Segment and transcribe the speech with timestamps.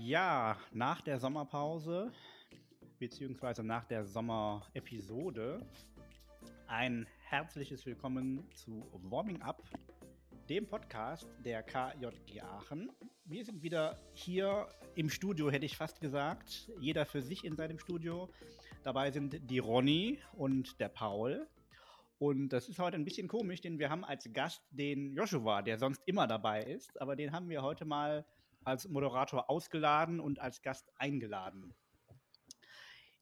[0.00, 2.12] Ja, nach der Sommerpause,
[3.00, 5.60] beziehungsweise nach der Sommerepisode,
[6.68, 9.60] ein herzliches Willkommen zu Warming Up,
[10.48, 12.92] dem Podcast der KJG Aachen.
[13.24, 16.70] Wir sind wieder hier im Studio, hätte ich fast gesagt.
[16.78, 18.30] Jeder für sich in seinem Studio.
[18.84, 21.48] Dabei sind die Ronny und der Paul.
[22.20, 25.76] Und das ist heute ein bisschen komisch, denn wir haben als Gast den Joshua, der
[25.76, 28.24] sonst immer dabei ist, aber den haben wir heute mal
[28.64, 31.74] als Moderator ausgeladen und als Gast eingeladen.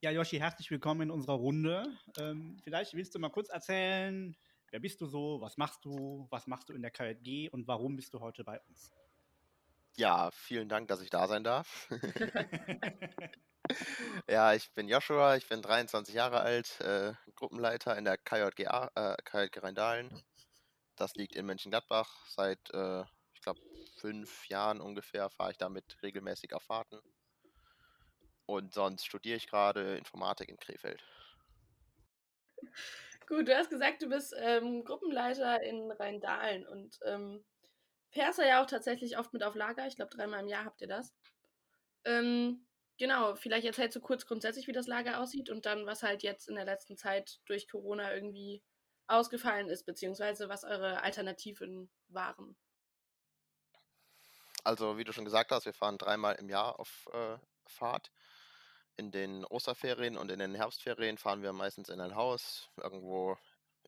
[0.01, 1.83] Ja, Joshi, herzlich willkommen in unserer Runde.
[2.19, 4.35] Ähm, vielleicht willst du mal kurz erzählen,
[4.69, 7.95] wer bist du so, was machst du, was machst du in der KJG und warum
[7.95, 8.91] bist du heute bei uns?
[9.95, 11.89] Ja, vielen Dank, dass ich da sein darf.
[14.29, 19.15] ja, ich bin Joshua, ich bin 23 Jahre alt, äh, Gruppenleiter in der KJG, äh,
[19.23, 20.23] KJG Rheindahlen.
[20.95, 22.27] Das liegt in Mönchengladbach.
[22.27, 23.03] Seit, äh,
[23.97, 26.99] fünf Jahren ungefähr fahre ich damit regelmäßig auf Fahrten.
[28.45, 31.03] Und sonst studiere ich gerade Informatik in Krefeld.
[33.27, 37.43] Gut, du hast gesagt, du bist ähm, Gruppenleiter in Rheindahlen und ähm,
[38.09, 39.85] fährst ja auch tatsächlich oft mit auf Lager.
[39.85, 41.13] Ich glaube, dreimal im Jahr habt ihr das.
[42.05, 42.65] Ähm,
[42.97, 46.47] genau, vielleicht erzählst du kurz grundsätzlich, wie das Lager aussieht und dann, was halt jetzt
[46.47, 48.63] in der letzten Zeit durch Corona irgendwie
[49.07, 52.55] ausgefallen ist, beziehungsweise was eure Alternativen waren.
[54.67, 57.37] Also, wie du schon gesagt hast, wir fahren dreimal im Jahr auf äh,
[57.67, 58.11] Fahrt
[58.97, 63.37] in den Osterferien und in den Herbstferien fahren wir meistens in ein Haus, irgendwo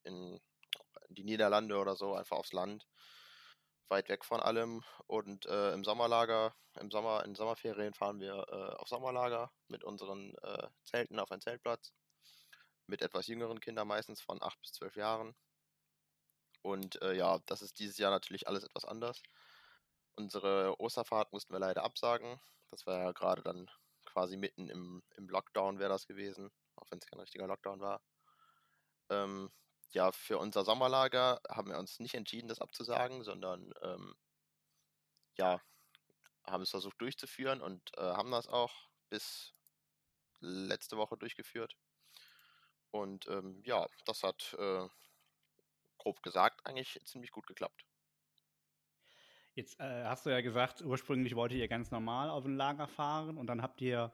[0.05, 0.39] in
[1.09, 2.87] die Niederlande oder so, einfach aufs Land,
[3.89, 4.85] weit weg von allem.
[5.05, 10.33] Und äh, im Sommerlager, im Sommer, in Sommerferien fahren wir äh, auf Sommerlager mit unseren
[10.43, 11.91] äh, Zelten auf einen Zeltplatz,
[12.87, 15.35] mit etwas jüngeren Kindern meistens von 8 bis 12 Jahren.
[16.61, 19.21] Und äh, ja, das ist dieses Jahr natürlich alles etwas anders.
[20.15, 22.39] Unsere Osterfahrt mussten wir leider absagen.
[22.71, 23.69] Das war ja gerade dann
[24.05, 28.01] quasi mitten im, im Lockdown wäre das gewesen, auch wenn es kein richtiger Lockdown war.
[29.09, 29.51] Ähm,
[29.91, 34.15] ja, für unser Sommerlager haben wir uns nicht entschieden, das abzusagen, sondern ähm,
[35.37, 35.61] ja,
[36.45, 39.53] haben es versucht durchzuführen und äh, haben das auch bis
[40.41, 41.75] letzte Woche durchgeführt.
[42.91, 44.87] Und ähm, ja, das hat äh,
[45.97, 47.85] grob gesagt eigentlich ziemlich gut geklappt.
[49.59, 53.37] Jetzt äh, hast du ja gesagt, ursprünglich wolltet ihr ganz normal auf ein Lager fahren
[53.37, 54.13] und dann habt ihr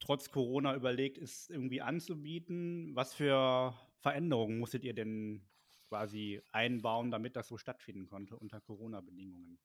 [0.00, 2.90] trotz Corona überlegt, es irgendwie anzubieten.
[2.96, 5.48] Was für Veränderungen musstet ihr denn
[5.88, 9.60] quasi einbauen, damit das so stattfinden konnte unter Corona-Bedingungen?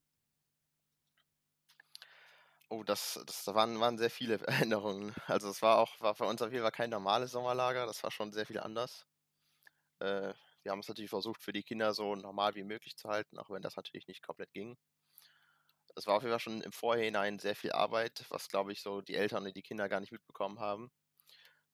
[2.70, 5.14] Oh, das, das waren, waren sehr viele Veränderungen.
[5.26, 8.12] Also es war auch, war für uns auf jeden Fall kein normales Sommerlager, das war
[8.12, 9.06] schon sehr viel anders.
[10.00, 13.40] Äh, wir haben es natürlich versucht, für die Kinder so normal wie möglich zu halten,
[13.40, 14.78] auch wenn das natürlich nicht komplett ging
[15.98, 19.02] es war auf jeden Fall schon im Vorhinein sehr viel Arbeit, was glaube ich so
[19.02, 20.92] die Eltern und die Kinder gar nicht mitbekommen haben.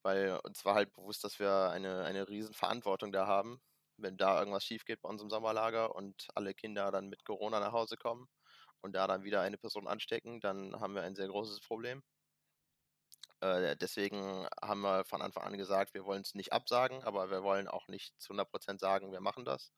[0.02, 3.60] Weil uns war halt bewusst, dass wir eine, eine riesen Verantwortung da haben,
[3.98, 7.72] wenn da irgendwas schief geht bei unserem Sommerlager und alle Kinder dann mit Corona nach
[7.72, 8.28] Hause kommen
[8.82, 12.02] und da dann wieder eine Person anstecken, dann haben wir ein sehr großes Problem.
[13.40, 17.42] Äh, deswegen haben wir von Anfang an gesagt, wir wollen es nicht absagen, aber wir
[17.42, 19.72] wollen auch nicht zu 100% sagen, wir machen das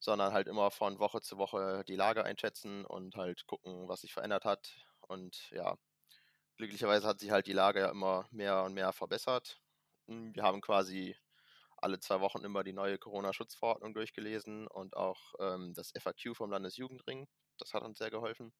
[0.00, 4.12] sondern halt immer von Woche zu Woche die Lage einschätzen und halt gucken, was sich
[4.12, 4.72] verändert hat.
[5.00, 5.76] Und ja,
[6.56, 9.60] glücklicherweise hat sich halt die Lage ja immer mehr und mehr verbessert.
[10.08, 11.16] Hm, wir haben quasi
[11.78, 17.28] alle zwei Wochen immer die neue Corona-Schutzverordnung durchgelesen und auch ähm, das FAQ vom Landesjugendring.
[17.58, 18.52] Das hat uns sehr geholfen.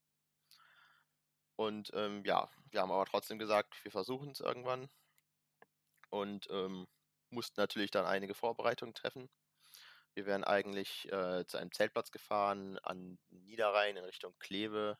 [1.56, 4.88] Und ähm, ja, wir haben aber trotzdem gesagt, wir versuchen es irgendwann
[6.10, 6.86] und ähm,
[7.30, 9.28] mussten natürlich dann einige Vorbereitungen treffen.
[10.18, 14.98] Wir wären eigentlich äh, zu einem Zeltplatz gefahren an Niederrhein in Richtung Kleve.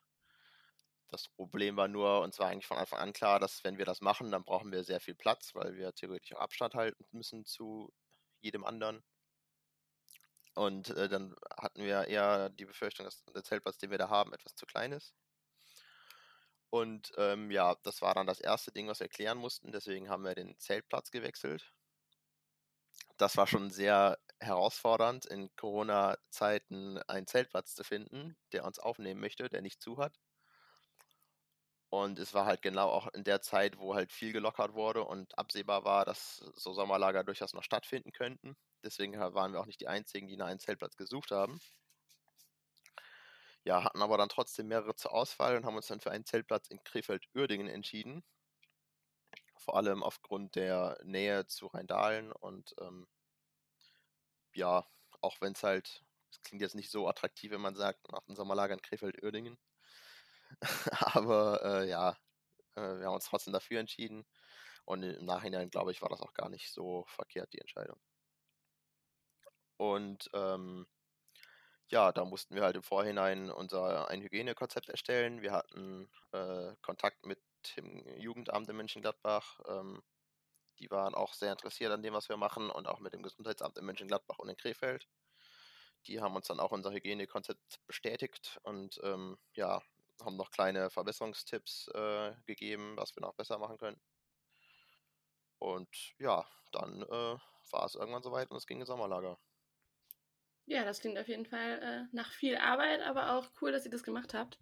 [1.09, 4.01] Das Problem war nur, uns war eigentlich von Anfang an klar, dass wenn wir das
[4.01, 7.93] machen, dann brauchen wir sehr viel Platz, weil wir theoretisch auch Abstand halten müssen zu
[8.43, 9.03] jedem anderen.
[10.55, 14.33] Und äh, dann hatten wir eher die Befürchtung, dass der Zeltplatz, den wir da haben,
[14.33, 15.17] etwas zu klein ist.
[16.71, 19.73] Und ähm, ja, das war dann das erste Ding, was wir klären mussten.
[19.73, 21.75] Deswegen haben wir den Zeltplatz gewechselt
[23.19, 29.49] das war schon sehr herausfordernd, in Corona-Zeiten einen Zeltplatz zu finden, der uns aufnehmen möchte,
[29.49, 30.19] der nicht zu hat.
[31.91, 35.39] Und es war halt genau auch in der Zeit, wo halt viel gelockert wurde und
[35.39, 38.57] absehbar war, dass so Sommerlager durchaus noch stattfinden könnten.
[38.85, 41.59] Deswegen waren wir auch nicht die Einzigen, die nach einem Zeltplatz gesucht haben.
[43.65, 46.69] Ja, hatten aber dann trotzdem mehrere zur Auswahl und haben uns dann für einen Zeltplatz
[46.69, 48.25] in Krefeld-Uerdingen entschieden
[49.59, 53.07] vor allem aufgrund der Nähe zu Rheindahlen und ähm,
[54.55, 54.87] ja,
[55.21, 58.37] auch wenn es halt, es klingt jetzt nicht so attraktiv, wenn man sagt, nach dem
[58.37, 59.59] Sommerlager in Krefeld-Uerdingen.
[61.15, 62.17] Aber äh, ja,
[62.77, 64.27] äh, wir haben uns trotzdem dafür entschieden.
[64.85, 68.01] Und im Nachhinein, glaube ich, war das auch gar nicht so verkehrt, die Entscheidung.
[69.77, 70.87] Und ähm,
[71.89, 75.43] ja, da mussten wir halt im Vorhinein unser ein Hygienekonzept erstellen.
[75.43, 77.39] Wir hatten äh, Kontakt mit
[77.77, 79.61] dem Jugendamt in Mönchengladbach.
[79.69, 80.03] Ähm,
[80.79, 83.77] die waren auch sehr interessiert an dem, was wir machen und auch mit dem Gesundheitsamt
[83.79, 85.09] in Mönchengladbach und in Krefeld.
[86.07, 89.83] Die haben uns dann auch unser Hygienekonzept bestätigt und ähm, ja,
[90.23, 94.01] haben noch kleine Verbesserungstipps äh, gegeben, was wir noch besser machen können.
[95.59, 97.37] Und ja, dann äh,
[97.71, 99.39] war es irgendwann soweit und es ging ins Sommerlager.
[100.67, 103.91] Ja, das klingt auf jeden Fall äh, nach viel Arbeit, aber auch cool, dass ihr
[103.91, 104.59] das gemacht habt.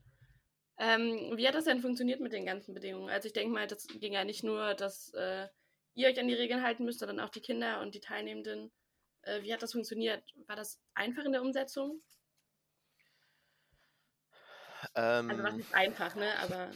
[0.79, 3.09] Ähm, wie hat das denn funktioniert mit den ganzen Bedingungen?
[3.09, 5.49] Also ich denke mal, das ging ja nicht nur, dass äh,
[5.95, 8.71] ihr euch an die Regeln halten müsst, sondern auch die Kinder und die Teilnehmenden.
[9.23, 10.23] Äh, wie hat das funktioniert?
[10.47, 12.03] War das einfach in der Umsetzung?
[14.95, 16.39] Ähm, also was ist einfach, ne?
[16.41, 16.71] Aber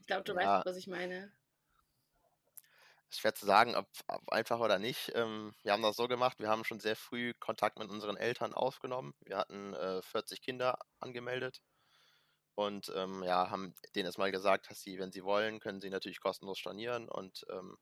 [0.00, 0.38] ich glaube, du ja.
[0.38, 1.32] weißt, was ich meine
[3.16, 5.12] schwer zu sagen, ob, ob einfach oder nicht.
[5.14, 8.52] Ähm, wir haben das so gemacht, wir haben schon sehr früh Kontakt mit unseren Eltern
[8.52, 9.14] aufgenommen.
[9.20, 11.62] Wir hatten äh, 40 Kinder angemeldet
[12.54, 16.20] und ähm, ja, haben denen erstmal gesagt, dass sie, wenn sie wollen, können sie natürlich
[16.20, 17.76] kostenlos stornieren und ähm,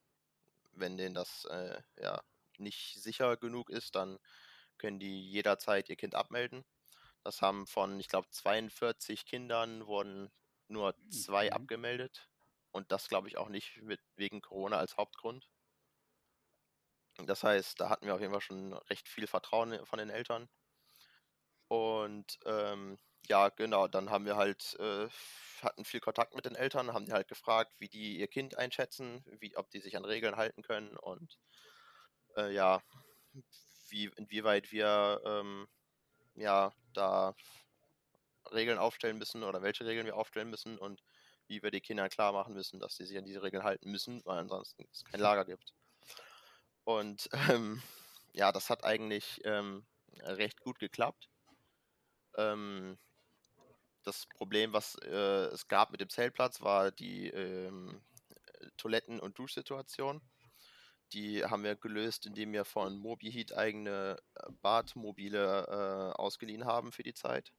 [0.73, 2.23] wenn denen das äh, ja
[2.59, 4.19] nicht sicher genug ist, dann
[4.79, 6.65] können die jederzeit ihr Kind abmelden.
[7.25, 10.31] Das haben von, ich glaube, 42 Kindern wurden
[10.69, 11.53] nur zwei mhm.
[11.53, 12.29] abgemeldet.
[12.73, 15.49] Und das glaube ich auch nicht mit, wegen Corona als Hauptgrund.
[17.19, 20.49] Das heißt, da hatten wir auf jeden Fall schon recht viel Vertrauen von den Eltern.
[21.69, 22.99] Und ähm,
[23.29, 25.09] ja, genau, dann haben wir halt, äh,
[25.63, 29.25] hatten viel Kontakt mit den Eltern, haben die halt gefragt, wie die ihr Kind einschätzen,
[29.41, 31.39] wie, ob die sich an Regeln halten können und
[32.37, 32.83] äh, ja,
[33.89, 35.69] wie, inwieweit wir ähm,
[36.35, 37.35] ja da
[38.51, 41.03] Regeln aufstellen müssen oder welche Regeln wir aufstellen müssen und
[41.47, 44.25] wie wir die Kindern klar machen müssen, dass sie sich an diese Regeln halten müssen,
[44.25, 45.75] weil ansonsten es kein Lager gibt.
[46.85, 47.83] Und ähm,
[48.33, 49.87] ja, das hat eigentlich ähm,
[50.21, 51.29] recht gut geklappt.
[52.37, 52.99] Ähm,
[54.03, 58.01] das Problem, was äh, es gab mit dem Zeltplatz, war die ähm,
[58.77, 60.21] Toiletten- und Duschsituation.
[61.13, 67.03] Die haben wir gelöst, indem wir von MobiHeat eigene äh, Badmobile äh, ausgeliehen haben für
[67.03, 67.53] die Zeit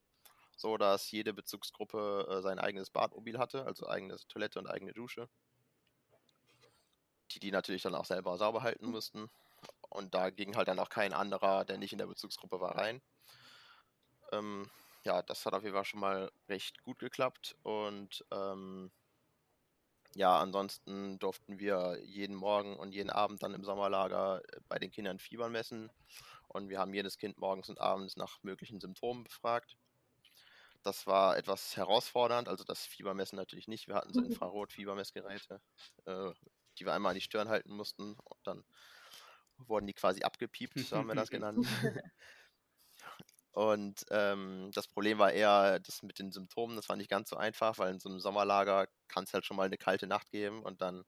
[0.56, 5.28] so dass jede Bezugsgruppe äh, sein eigenes Badmobil hatte, also eigene Toilette und eigene Dusche.
[7.32, 9.30] Die die natürlich dann auch selber sauber halten mussten.
[9.90, 13.02] Und da ging halt dann auch kein anderer, der nicht in der Bezugsgruppe war, rein.
[14.32, 14.70] Ähm,
[15.04, 17.56] ja, das hat auf jeden Fall schon mal recht gut geklappt.
[17.64, 18.92] Und ähm,
[20.16, 24.92] ja, ansonsten durften wir jeden Morgen und jeden Abend dann im Sommerlager äh, bei den
[24.92, 25.92] Kindern Fieber messen.
[26.48, 29.76] Und wir haben jedes Kind morgens und abends nach möglichen Symptomen befragt.
[30.84, 33.88] Das war etwas herausfordernd, also das Fiebermessen natürlich nicht.
[33.88, 34.22] Wir hatten so.
[34.26, 35.62] Infrarot-Fiebermessgeräte,
[36.06, 36.32] äh,
[36.78, 38.64] die wir einmal an die Stirn halten mussten und dann
[39.58, 41.66] wurden die quasi abgepiept, so haben wir das genannt.
[43.54, 47.38] Und ähm, das Problem war eher das mit den Symptomen, das war nicht ganz so
[47.38, 50.64] einfach, weil in so einem Sommerlager kann es halt schon mal eine kalte Nacht geben
[50.64, 51.06] und dann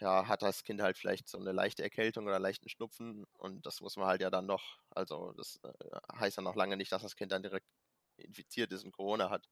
[0.00, 3.80] ja, hat das Kind halt vielleicht so eine leichte Erkältung oder leichten Schnupfen und das
[3.80, 5.72] muss man halt ja dann noch, also das äh,
[6.18, 7.66] heißt ja noch lange nicht, dass das Kind dann direkt
[8.16, 9.48] infiziert ist und Corona hat.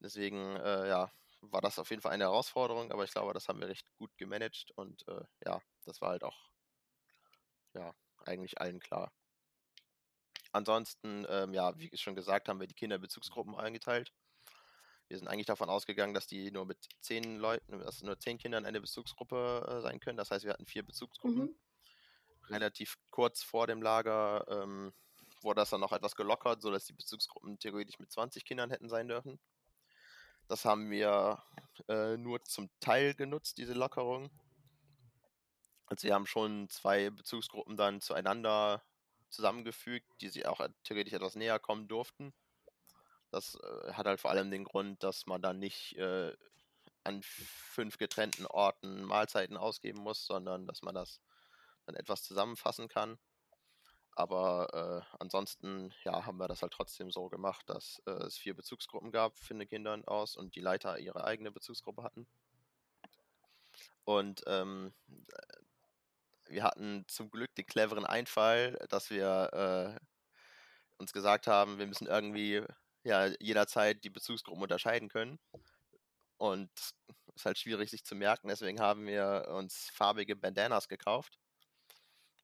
[0.00, 3.60] Deswegen, äh, ja, war das auf jeden Fall eine Herausforderung, aber ich glaube, das haben
[3.60, 6.52] wir recht gut gemanagt und äh, ja, das war halt auch,
[7.74, 7.92] ja,
[8.24, 9.12] eigentlich allen klar.
[10.52, 14.12] Ansonsten, ähm, ja, wie schon gesagt, haben wir die Kinderbezugsgruppen eingeteilt.
[15.08, 18.64] Wir sind eigentlich davon ausgegangen, dass die nur mit zehn Leuten, dass nur zehn Kindern
[18.66, 20.16] eine Bezugsgruppe äh, sein können.
[20.16, 21.44] Das heißt, wir hatten vier Bezugsgruppen.
[21.44, 21.56] Mhm.
[22.48, 24.92] Relativ kurz vor dem Lager ähm,
[25.42, 29.08] wurde das dann noch etwas gelockert, sodass die Bezugsgruppen theoretisch mit 20 Kindern hätten sein
[29.08, 29.40] dürfen.
[30.48, 31.42] Das haben wir
[31.88, 34.30] äh, nur zum Teil genutzt, diese Lockerung.
[35.86, 38.82] Also wir haben schon zwei Bezugsgruppen dann zueinander
[39.32, 42.32] zusammengefügt, die sich auch theoretisch etwas näher kommen durften.
[43.30, 46.36] Das äh, hat halt vor allem den Grund, dass man dann nicht äh,
[47.04, 51.20] an fünf getrennten Orten Mahlzeiten ausgeben muss, sondern dass man das
[51.86, 53.18] dann etwas zusammenfassen kann.
[54.14, 58.54] Aber äh, ansonsten ja, haben wir das halt trotzdem so gemacht, dass äh, es vier
[58.54, 62.26] Bezugsgruppen gab für die Kinder aus und die Leiter ihre eigene Bezugsgruppe hatten.
[64.04, 64.92] Und ähm,
[66.46, 70.04] wir hatten zum Glück den cleveren Einfall, dass wir äh,
[70.98, 72.62] uns gesagt haben, wir müssen irgendwie
[73.04, 75.38] ja jederzeit die Bezugsgruppen unterscheiden können.
[76.38, 76.94] Und es
[77.36, 81.38] ist halt schwierig sich zu merken, deswegen haben wir uns farbige Bandanas gekauft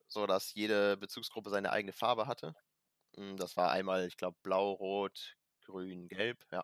[0.09, 2.55] so dass jede Bezugsgruppe seine eigene Farbe hatte.
[3.15, 6.63] Hm, das war einmal, ich glaube, blau, rot, grün, gelb, ja.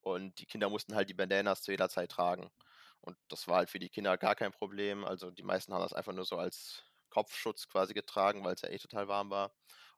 [0.00, 2.50] Und die Kinder mussten halt die Bandanas zu jeder Zeit tragen.
[3.00, 5.04] Und das war halt für die Kinder gar kein Problem.
[5.04, 8.68] Also die meisten haben das einfach nur so als Kopfschutz quasi getragen, weil es ja
[8.70, 9.52] eh total warm war.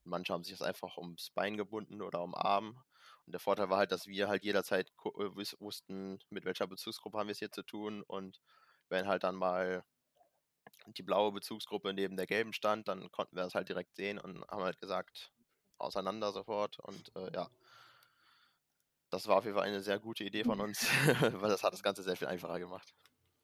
[0.04, 2.82] Und manche haben sich das einfach ums Bein gebunden oder um Arm.
[3.26, 7.28] Und der Vorteil war halt, dass wir halt jederzeit äh, wussten, mit welcher Bezugsgruppe haben
[7.28, 8.02] wir es hier zu tun.
[8.02, 8.40] Und
[8.88, 9.84] wenn halt dann mal
[10.86, 14.44] die blaue Bezugsgruppe neben der gelben stand, dann konnten wir das halt direkt sehen und
[14.48, 15.32] haben halt gesagt,
[15.78, 16.78] auseinander sofort.
[16.80, 17.48] Und äh, ja,
[19.10, 20.86] das war auf jeden Fall eine sehr gute Idee von uns,
[21.20, 22.94] weil das hat das Ganze sehr viel einfacher gemacht.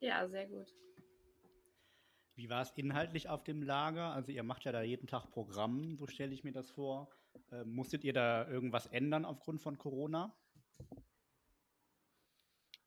[0.01, 0.73] Ja, sehr gut.
[2.37, 4.13] Wie war es inhaltlich auf dem Lager?
[4.13, 7.11] Also ihr macht ja da jeden Tag Programm, so stelle ich mir das vor.
[7.51, 10.37] Äh, musstet ihr da irgendwas ändern aufgrund von Corona?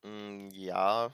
[0.03, 1.11] Mm, ja,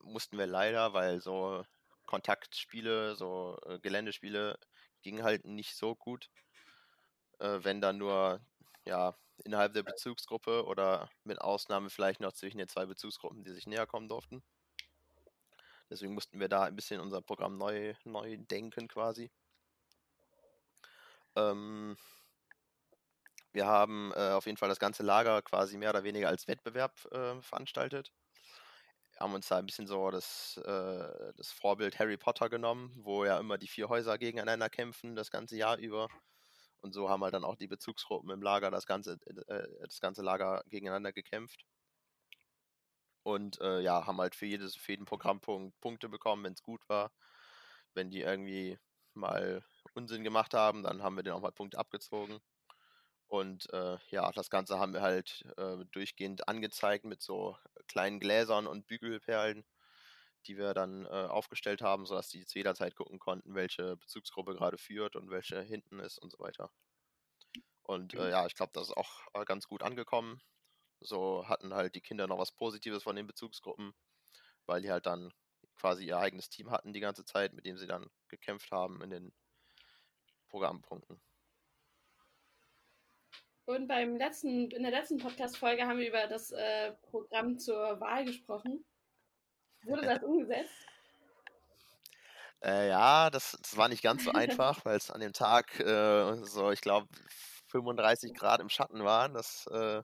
[0.00, 1.64] mussten wir leider, weil so
[2.06, 4.58] Kontaktspiele, so äh, Geländespiele
[5.02, 6.30] gingen halt nicht so gut.
[7.38, 8.40] Äh, wenn dann nur
[8.86, 9.14] ja,
[9.44, 13.86] innerhalb der Bezugsgruppe oder mit Ausnahme vielleicht noch zwischen den zwei Bezugsgruppen, die sich näher
[13.86, 14.42] kommen durften.
[15.90, 19.30] Deswegen mussten wir da ein bisschen unser Programm neu, neu denken quasi.
[21.34, 21.96] Ähm,
[23.52, 26.92] wir haben äh, auf jeden Fall das ganze Lager quasi mehr oder weniger als Wettbewerb
[27.12, 28.12] äh, veranstaltet.
[29.18, 33.38] Haben uns da ein bisschen so das, äh, das Vorbild Harry Potter genommen, wo ja
[33.40, 36.08] immer die vier Häuser gegeneinander kämpfen, das ganze Jahr über.
[36.80, 39.18] Und so haben halt dann auch die Bezugsgruppen im Lager das ganze,
[39.48, 41.64] äh, das ganze Lager gegeneinander gekämpft.
[43.22, 46.88] Und äh, ja, haben halt für, jedes, für jeden Programmpunkt Punkte bekommen, wenn es gut
[46.88, 47.12] war.
[47.94, 48.78] Wenn die irgendwie
[49.14, 52.40] mal Unsinn gemacht haben, dann haben wir denen auch mal Punkte abgezogen.
[53.26, 57.56] Und äh, ja, das Ganze haben wir halt äh, durchgehend angezeigt mit so
[57.86, 59.64] kleinen Gläsern und Bügelperlen,
[60.48, 64.54] die wir dann äh, aufgestellt haben, sodass die zu jeder Zeit gucken konnten, welche Bezugsgruppe
[64.54, 66.70] gerade führt und welche hinten ist und so weiter.
[67.82, 70.40] Und äh, ja, ich glaube, das ist auch äh, ganz gut angekommen.
[71.00, 73.94] So hatten halt die Kinder noch was Positives von den Bezugsgruppen,
[74.66, 75.32] weil die halt dann
[75.76, 79.10] quasi ihr eigenes Team hatten die ganze Zeit, mit dem sie dann gekämpft haben in
[79.10, 79.32] den
[80.48, 81.20] Programmpunkten.
[83.66, 88.24] Und beim letzten, in der letzten Podcast-Folge haben wir über das äh, Programm zur Wahl
[88.24, 88.82] gesprochen.
[89.82, 90.74] Wurde das umgesetzt?
[92.62, 96.34] Äh, ja, das, das, war nicht ganz so einfach, weil es an dem Tag äh,
[96.44, 97.06] so, ich glaube,
[97.68, 99.32] 35 Grad im Schatten waren.
[99.34, 100.02] Das äh,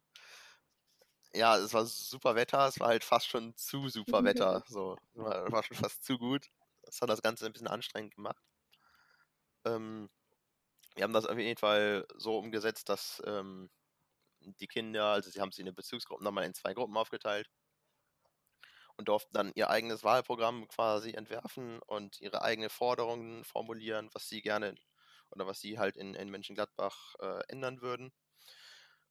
[1.35, 4.63] ja, es war super Wetter, es war halt fast schon zu super Wetter.
[4.69, 6.49] So, war, war schon fast zu gut.
[6.83, 8.43] Das hat das Ganze ein bisschen anstrengend gemacht.
[9.65, 10.09] Ähm,
[10.95, 13.69] wir haben das auf jeden Fall so umgesetzt, dass ähm,
[14.41, 17.51] die Kinder, also sie haben sich in den Bezugsgruppen nochmal in zwei Gruppen aufgeteilt
[18.97, 24.43] und durften dann ihr eigenes Wahlprogramm quasi entwerfen und ihre eigenen Forderungen formulieren, was sie
[24.43, 24.75] gerne
[25.31, 28.13] oder was sie halt in, in Mönchengladbach äh, ändern würden.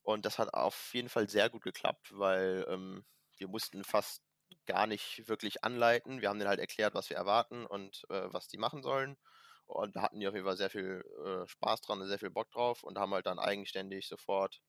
[0.04, 3.06] Und das hat auf jeden Fall sehr gut geklappt, weil ähm,
[3.38, 4.22] wir mussten fast
[4.66, 6.22] gar nicht wirklich anleiten.
[6.22, 9.18] Wir haben denen halt erklärt, was wir erwarten und äh, was die machen sollen.
[9.66, 12.30] Und da hatten die auf jeden Fall sehr viel äh, Spaß dran und sehr viel
[12.30, 14.62] Bock drauf und haben halt dann eigenständig sofort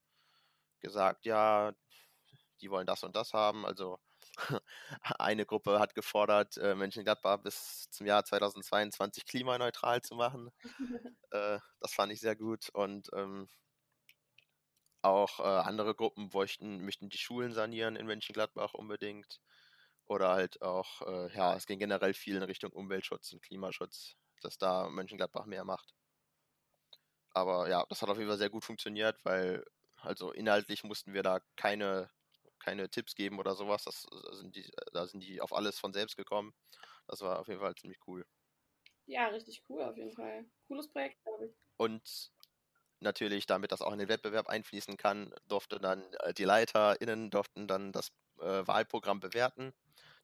[0.79, 1.73] gesagt, ja,
[2.61, 3.65] die wollen das und das haben.
[3.65, 3.99] Also
[5.19, 10.51] eine Gruppe hat gefordert, äh, Mönchengladbach bis zum Jahr 2022 klimaneutral zu machen.
[11.31, 12.69] äh, das fand ich sehr gut.
[12.69, 13.47] Und ähm,
[15.01, 19.39] auch äh, andere Gruppen möchten, möchten die Schulen sanieren in Mönchengladbach unbedingt.
[20.07, 24.57] Oder halt auch, äh, ja, es ging generell viel in Richtung Umweltschutz und Klimaschutz, dass
[24.57, 25.93] da Mönchengladbach mehr macht.
[27.33, 29.63] Aber ja, das hat auf jeden Fall sehr gut funktioniert, weil
[29.97, 32.09] also inhaltlich mussten wir da keine,
[32.65, 33.83] keine Tipps geben oder sowas.
[33.83, 36.53] Das, da, sind die, da sind die auf alles von selbst gekommen.
[37.07, 38.25] Das war auf jeden Fall ziemlich cool.
[39.05, 40.45] Ja, richtig cool auf jeden Fall.
[40.67, 41.53] Cooles Projekt, glaube ich.
[41.77, 42.31] Und
[42.99, 47.67] natürlich, damit das auch in den Wettbewerb einfließen kann, durfte dann äh, die LeiterInnen durften
[47.67, 49.73] dann das äh, Wahlprogramm bewerten.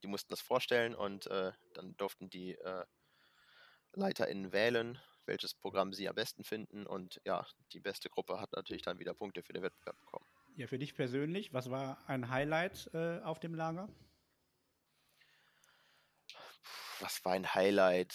[0.01, 2.86] Die mussten das vorstellen und äh, dann durften die äh,
[3.93, 6.88] LeiterInnen wählen, welches Programm sie am besten finden.
[6.88, 10.25] Und ja, die beste Gruppe hat natürlich dann wieder Punkte für den Wettbewerb bekommen.
[10.55, 13.89] Ja, für dich persönlich, was war ein Highlight äh, auf dem Lager?
[17.00, 18.13] Was war ein Highlight?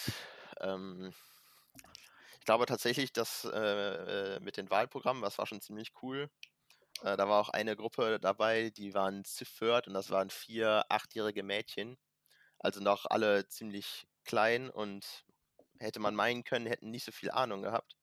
[0.60, 1.12] Ähm,
[2.46, 6.30] glaube tatsächlich, dass äh, äh, mit den Wahlprogrammen, das war schon ziemlich cool.
[7.02, 11.42] Äh, da war auch eine Gruppe dabei, die waren Ziffert und das waren vier achtjährige
[11.42, 11.98] Mädchen.
[12.58, 15.26] Also noch alle ziemlich klein und
[15.78, 17.96] hätte man meinen können, hätten nicht so viel Ahnung gehabt.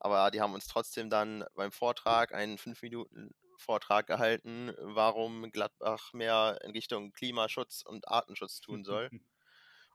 [0.00, 3.30] Aber die haben uns trotzdem dann beim Vortrag einen fünf Minuten
[3.62, 9.10] Vortrag gehalten, warum Gladbach mehr in Richtung Klimaschutz und Artenschutz tun soll.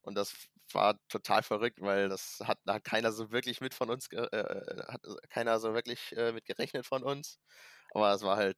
[0.01, 0.36] Und das
[0.74, 4.86] war total verrückt, weil das hat, da hat keiner so wirklich mit von uns, äh,
[4.88, 7.39] hat keiner so wirklich äh, mit gerechnet von uns.
[7.93, 8.57] Aber es war halt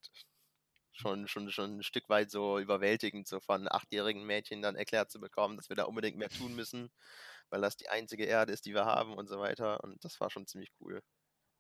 [0.94, 5.20] schon, schon, schon ein Stück weit so überwältigend, so von achtjährigen Mädchen dann erklärt zu
[5.20, 6.92] bekommen, dass wir da unbedingt mehr tun müssen,
[7.50, 9.84] weil das die einzige Erde ist, die wir haben und so weiter.
[9.84, 11.02] Und das war schon ziemlich cool.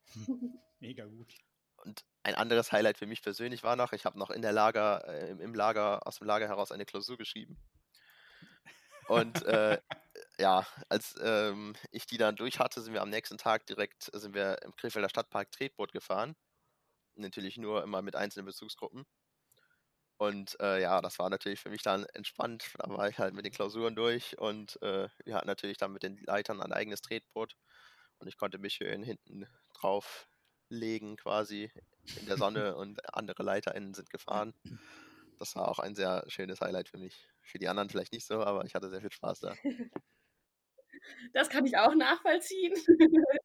[0.79, 1.33] Mega gut.
[1.83, 5.07] Und ein anderes Highlight für mich persönlich war noch, ich habe noch in der Lager,
[5.07, 7.57] äh, im Lager, aus dem Lager heraus eine Klausur geschrieben.
[9.07, 9.79] Und äh,
[10.37, 14.35] ja, als ähm, ich die dann durch hatte, sind wir am nächsten Tag direkt, sind
[14.35, 16.35] wir im Krefelder Stadtpark Tretboot gefahren.
[17.15, 19.05] Natürlich nur immer mit einzelnen Bezugsgruppen.
[20.17, 22.65] Und äh, ja, das war natürlich für mich dann entspannt.
[22.77, 26.03] Da war ich halt mit den Klausuren durch und äh, wir hatten natürlich dann mit
[26.03, 27.55] den Leitern ein eigenes Tretboot
[28.19, 30.28] und ich konnte mich schön hinten drauf
[30.69, 31.71] legen quasi
[32.19, 34.53] in der Sonne und andere LeiterInnen sind gefahren.
[35.37, 37.27] Das war auch ein sehr schönes Highlight für mich.
[37.41, 39.55] Für die anderen vielleicht nicht so, aber ich hatte sehr viel Spaß da.
[41.33, 42.73] Das kann ich auch nachvollziehen.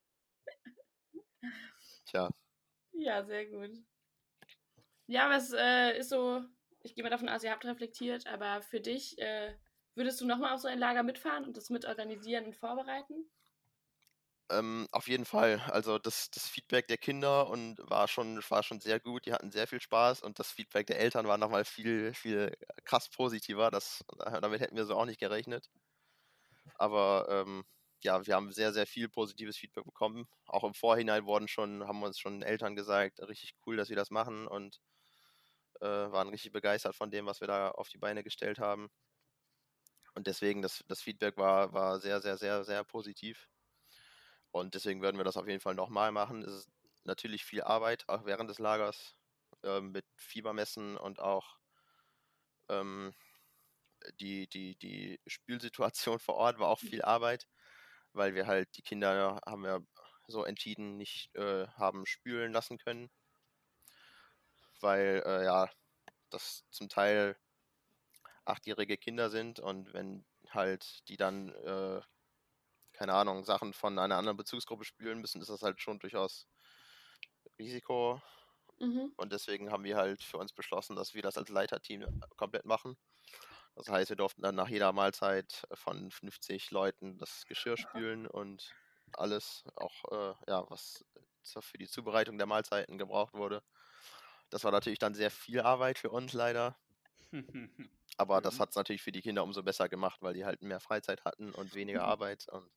[2.07, 2.31] Tja.
[2.93, 3.71] Ja, sehr gut.
[5.07, 6.43] Ja, was äh, ist so,
[6.83, 9.55] ich gehe mal davon aus, ihr habt reflektiert, aber für dich, äh,
[9.95, 13.31] würdest du nochmal auf so ein Lager mitfahren und das mit organisieren und vorbereiten?
[14.51, 15.61] Ähm, auf jeden Fall.
[15.71, 19.25] Also das, das Feedback der Kinder und war schon, war schon sehr gut.
[19.27, 22.53] Die hatten sehr viel Spaß und das Feedback der Eltern war nochmal viel, viel
[22.85, 23.71] krass positiver.
[23.71, 24.05] Das,
[24.43, 25.71] damit hätten wir so auch nicht gerechnet.
[26.77, 27.65] Aber ähm,
[28.03, 30.27] ja, wir haben sehr, sehr viel positives Feedback bekommen.
[30.47, 34.11] Auch im Vorhinein wurden schon, haben uns schon Eltern gesagt, richtig cool, dass wir das
[34.11, 34.81] machen und
[35.81, 38.89] äh, waren richtig begeistert von dem, was wir da auf die Beine gestellt haben.
[40.15, 43.49] Und deswegen, das, das Feedback war, war sehr, sehr, sehr, sehr positiv.
[44.55, 46.45] Und deswegen werden wir das auf jeden Fall nochmal machen.
[46.45, 46.71] Es ist
[47.03, 49.17] natürlich viel Arbeit, auch während des Lagers,
[49.65, 51.59] äh, mit Fiebermessen und auch
[52.69, 53.13] ähm,
[54.21, 57.49] die, die, die Spülsituation vor Ort war auch viel Arbeit,
[58.13, 59.85] weil wir halt die Kinder haben wir
[60.29, 63.11] so entschieden nicht äh, haben spülen lassen können.
[64.81, 65.69] Weil äh, ja,
[66.31, 67.37] das zum Teil
[68.45, 72.01] achtjährige Kinder sind und wenn halt die dann äh,
[73.05, 76.49] keine Ahnung, Sachen von einer anderen Bezugsgruppe spülen müssen, ist das halt schon durchaus
[77.59, 78.23] Risiko.
[78.79, 79.13] Mhm.
[79.19, 82.65] Und deswegen haben wir halt für uns beschlossen, dass wir das als Leiterteam äh, komplett
[82.65, 82.97] machen.
[83.77, 88.73] Das heißt, wir durften dann nach jeder Mahlzeit von 50 Leuten das Geschirr spülen und
[89.13, 91.05] alles, auch äh, ja, was
[91.61, 93.63] für die Zubereitung der Mahlzeiten gebraucht wurde.
[94.49, 96.79] Das war natürlich dann sehr viel Arbeit für uns leider.
[98.17, 98.59] Aber das mhm.
[98.61, 101.53] hat es natürlich für die Kinder umso besser gemacht, weil die halt mehr Freizeit hatten
[101.53, 102.49] und weniger Arbeit.
[102.49, 102.71] Und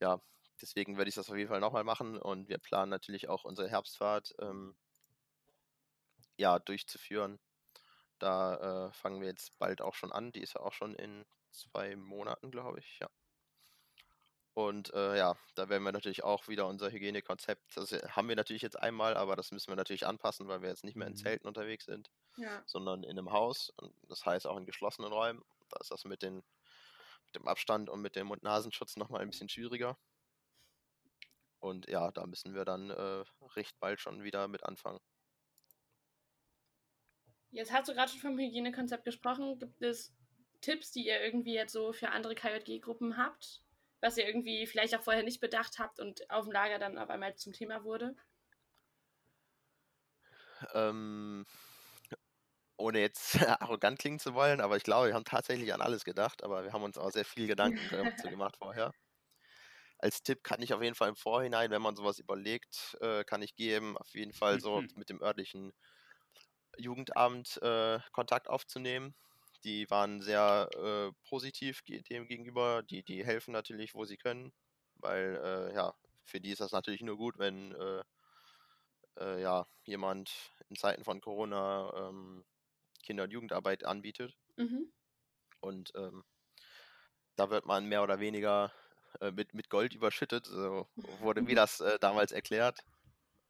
[0.00, 0.20] ja,
[0.60, 3.68] deswegen werde ich das auf jeden Fall nochmal machen und wir planen natürlich auch unsere
[3.68, 4.76] Herbstfahrt ähm,
[6.36, 7.38] ja, durchzuführen.
[8.18, 10.32] Da äh, fangen wir jetzt bald auch schon an.
[10.32, 13.08] Die ist ja auch schon in zwei Monaten, glaube ich, ja.
[14.54, 18.62] Und äh, ja, da werden wir natürlich auch wieder unser Hygienekonzept, das haben wir natürlich
[18.62, 21.18] jetzt einmal, aber das müssen wir natürlich anpassen, weil wir jetzt nicht mehr in mhm.
[21.18, 22.62] Zelten unterwegs sind, ja.
[22.64, 23.70] sondern in einem Haus.
[23.76, 25.42] Und das heißt auch in geschlossenen Räumen.
[25.68, 26.42] Da ist das mit den
[27.36, 29.98] mit dem Abstand und mit dem Mund-Nasenschutz nochmal ein bisschen schwieriger.
[31.58, 35.00] Und ja, da müssen wir dann äh, recht bald schon wieder mit anfangen.
[37.50, 39.58] Jetzt hast du gerade schon vom Hygienekonzept gesprochen.
[39.58, 40.14] Gibt es
[40.60, 43.62] Tipps, die ihr irgendwie jetzt so für andere KJG-Gruppen habt,
[44.00, 47.10] was ihr irgendwie vielleicht auch vorher nicht bedacht habt und auf dem Lager dann auf
[47.10, 48.16] einmal zum Thema wurde?
[50.74, 51.46] Ähm,
[52.76, 56.42] ohne jetzt arrogant klingen zu wollen, aber ich glaube, wir haben tatsächlich an alles gedacht,
[56.42, 57.80] aber wir haben uns auch sehr viel Gedanken
[58.20, 58.92] dazu gemacht vorher.
[59.98, 63.42] Als Tipp kann ich auf jeden Fall im Vorhinein, wenn man sowas überlegt, äh, kann
[63.42, 64.88] ich geben, auf jeden Fall so mhm.
[64.96, 65.72] mit dem örtlichen
[66.76, 69.14] Jugendamt äh, Kontakt aufzunehmen.
[69.64, 72.82] Die waren sehr äh, positiv dem gegenüber.
[72.82, 74.52] Die, die helfen natürlich, wo sie können,
[74.96, 78.02] weil äh, ja, für die ist das natürlich nur gut, wenn äh,
[79.18, 80.30] äh, ja, jemand
[80.68, 82.44] in Zeiten von Corona ähm,
[83.06, 84.36] Kinder- und Jugendarbeit anbietet.
[84.56, 84.92] Mhm.
[85.60, 86.24] Und ähm,
[87.36, 88.72] da wird man mehr oder weniger
[89.20, 90.46] äh, mit, mit Gold überschüttet.
[90.46, 90.88] So
[91.20, 92.80] wurde mir das äh, damals erklärt.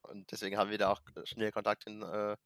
[0.03, 2.37] Und deswegen haben wir da auch schnell Kontakt hin äh,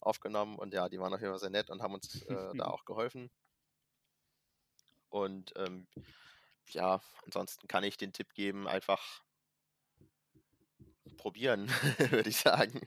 [0.00, 0.58] aufgenommen.
[0.58, 2.84] Und ja, die waren auf jeden Fall sehr nett und haben uns äh, da auch
[2.84, 3.30] geholfen.
[5.08, 5.86] Und ähm,
[6.68, 9.22] ja, ansonsten kann ich den Tipp geben, einfach
[11.16, 11.68] probieren,
[12.10, 12.80] würde ich sagen.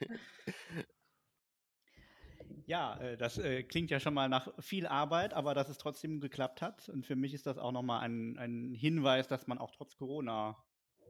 [2.65, 6.19] Ja, äh, das äh, klingt ja schon mal nach viel Arbeit, aber dass es trotzdem
[6.19, 6.89] geklappt hat.
[6.89, 10.57] Und für mich ist das auch nochmal ein, ein Hinweis, dass man auch trotz Corona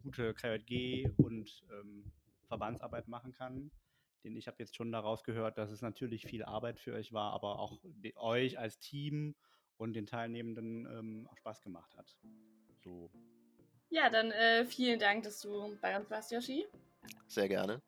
[0.03, 2.11] gute KJG und ähm,
[2.47, 3.71] Verbandsarbeit machen kann.
[4.23, 7.33] Denn ich habe jetzt schon daraus gehört, dass es natürlich viel Arbeit für euch war,
[7.33, 7.79] aber auch
[8.15, 9.35] euch als Team
[9.77, 12.15] und den Teilnehmenden ähm, auch Spaß gemacht hat.
[12.83, 13.09] So.
[13.89, 16.65] Ja, dann äh, vielen Dank, dass du bei uns warst, Yoshi.
[17.27, 17.81] Sehr gerne.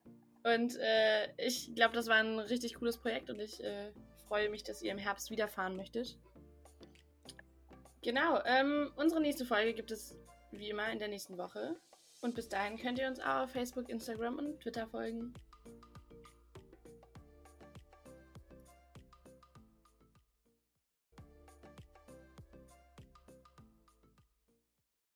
[0.53, 3.91] Und äh, ich glaube, das war ein richtig cooles Projekt und ich äh,
[4.27, 6.17] freue mich, dass ihr im Herbst wieder fahren möchtet.
[8.01, 10.17] Genau, ähm, unsere nächste Folge gibt es
[10.51, 11.75] wie immer in der nächsten Woche.
[12.21, 15.33] Und bis dahin könnt ihr uns auch auf Facebook, Instagram und Twitter folgen.